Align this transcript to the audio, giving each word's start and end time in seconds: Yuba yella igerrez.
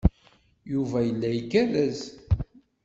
Yuba 0.73 0.97
yella 1.07 1.29
igerrez. 1.39 2.01